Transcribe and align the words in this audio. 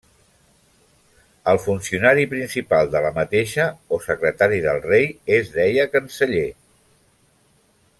El 1.51 1.59
funcionari 1.65 2.25
principal 2.31 2.89
de 2.95 3.03
la 3.07 3.13
mateixa 3.19 3.69
o 3.97 4.01
secretari 4.09 4.61
del 4.67 4.83
rei 4.89 5.09
es 5.41 5.53
deia 5.61 5.87
canceller. 5.99 6.47